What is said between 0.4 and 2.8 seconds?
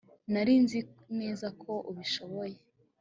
nzi neza ko ubishoboye